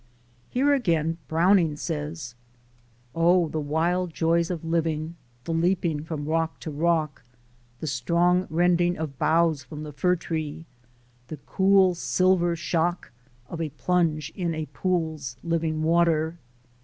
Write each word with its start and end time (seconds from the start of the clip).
Here 0.49 0.73
again 0.73 1.19
Browning 1.27 1.75
says: 1.75 2.33
"Oh, 3.13 3.49
the 3.49 3.59
wild 3.59 4.15
joys 4.15 4.49
of 4.49 4.65
living! 4.65 5.15
the 5.43 5.53
leaping 5.53 6.03
from 6.05 6.25
rock 6.25 6.59
to 6.61 6.71
rock, 6.71 7.21
The 7.81 7.85
strong 7.85 8.47
rending 8.49 8.97
of 8.97 9.19
boughs 9.19 9.63
from 9.63 9.83
the 9.83 9.93
fir 9.93 10.15
tree, 10.15 10.65
the 11.27 11.37
cool 11.45 11.93
silver 11.93 12.55
shock 12.55 13.11
Of 13.47 13.61
a 13.61 13.69
plunge 13.69 14.31
in 14.35 14.55
a 14.55 14.65
pool's 14.73 15.37
living 15.43 15.83
water. 15.83 16.39